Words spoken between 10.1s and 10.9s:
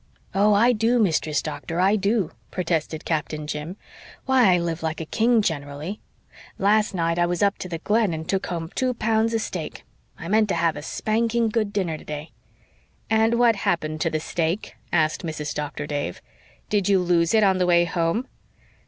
I meant to have a